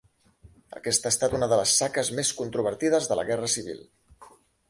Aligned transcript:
Aquesta 0.77 1.09
ha 1.09 1.13
estat 1.15 1.35
una 1.39 1.49
de 1.51 1.59
les 1.59 1.75
'saques' 1.81 2.09
més 2.19 2.33
controvertides 2.39 3.09
de 3.11 3.17
la 3.21 3.27
Guerra 3.31 3.53
Civil. 3.59 3.87